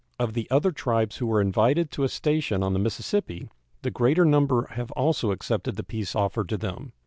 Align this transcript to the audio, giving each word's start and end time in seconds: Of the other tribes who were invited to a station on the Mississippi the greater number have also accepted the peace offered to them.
Of 0.17 0.33
the 0.33 0.49
other 0.49 0.71
tribes 0.71 1.17
who 1.17 1.27
were 1.27 1.39
invited 1.41 1.91
to 1.91 2.03
a 2.03 2.09
station 2.09 2.63
on 2.63 2.73
the 2.73 2.79
Mississippi 2.79 3.47
the 3.83 3.91
greater 3.91 4.25
number 4.25 4.65
have 4.71 4.89
also 4.93 5.29
accepted 5.29 5.75
the 5.75 5.83
peace 5.83 6.15
offered 6.15 6.49
to 6.49 6.57
them. 6.57 6.93